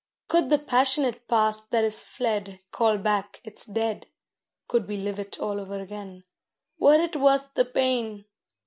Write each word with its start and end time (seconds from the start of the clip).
Could 0.29 0.49
the 0.49 0.57
passionate 0.57 1.27
past 1.27 1.69
that 1.69 1.83
is 1.83 2.03
fled 2.03 2.59
Call 2.71 2.97
back 2.97 3.39
its 3.43 3.67
dead, 3.67 4.07
Could 4.67 4.87
we 4.87 4.97
live 4.97 5.19
it 5.19 5.39
all 5.39 5.59
over 5.61 5.79
again, 5.79 6.23
Were 6.79 6.99
it 6.99 7.15
worth 7.15 7.53
the 7.53 7.65
pain! 7.65 8.25